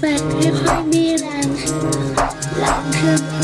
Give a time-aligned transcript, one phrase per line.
[0.00, 1.48] แบกไม่ค่อยมีแรง
[2.56, 3.37] แรงเธอ